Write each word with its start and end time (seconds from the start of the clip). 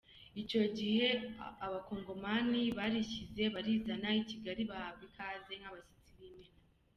Icyo 0.41 0.63
gihe 0.77 1.07
abakongomani 1.65 2.61
barishyize 2.77 3.43
barizana 3.53 4.09
i 4.21 4.23
Kigali, 4.29 4.63
bahabwa 4.71 5.03
ikaze 5.09 5.53
nk’abashyitsi 5.59 6.11
b’imena. 6.19 6.57